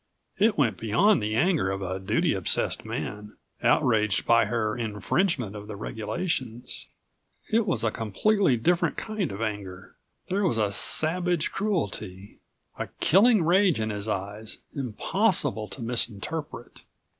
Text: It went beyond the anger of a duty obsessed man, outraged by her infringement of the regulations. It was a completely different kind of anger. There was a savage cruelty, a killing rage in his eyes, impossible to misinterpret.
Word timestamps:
It 0.39 0.57
went 0.57 0.79
beyond 0.79 1.21
the 1.21 1.35
anger 1.35 1.69
of 1.69 1.83
a 1.83 1.99
duty 1.99 2.33
obsessed 2.33 2.83
man, 2.85 3.37
outraged 3.61 4.25
by 4.25 4.45
her 4.47 4.75
infringement 4.75 5.55
of 5.55 5.67
the 5.67 5.75
regulations. 5.75 6.87
It 7.51 7.67
was 7.67 7.83
a 7.83 7.91
completely 7.91 8.57
different 8.57 8.97
kind 8.97 9.31
of 9.31 9.43
anger. 9.43 9.95
There 10.27 10.43
was 10.43 10.57
a 10.57 10.71
savage 10.71 11.51
cruelty, 11.51 12.39
a 12.79 12.87
killing 12.99 13.43
rage 13.43 13.79
in 13.79 13.91
his 13.91 14.07
eyes, 14.07 14.57
impossible 14.73 15.67
to 15.67 15.83
misinterpret. 15.83 16.81